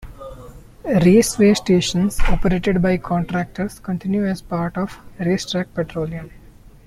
[0.83, 6.31] RaceWay stations, operated by contractors, continue as a part of RaceTrac Petroleum.